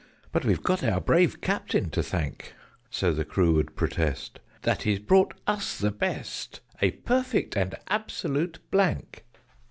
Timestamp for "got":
0.63-0.83